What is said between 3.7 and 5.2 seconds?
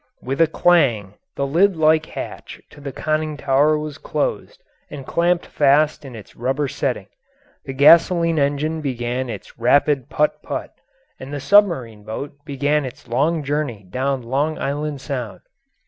was closed and